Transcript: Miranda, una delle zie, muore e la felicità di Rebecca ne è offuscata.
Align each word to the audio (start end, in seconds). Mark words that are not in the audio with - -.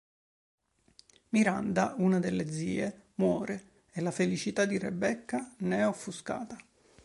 Miranda, 1.29 1.93
una 1.99 2.17
delle 2.17 2.51
zie, 2.51 3.09
muore 3.17 3.83
e 3.91 4.01
la 4.01 4.09
felicità 4.09 4.65
di 4.65 4.79
Rebecca 4.79 5.53
ne 5.59 5.77
è 5.77 5.87
offuscata. 5.87 6.57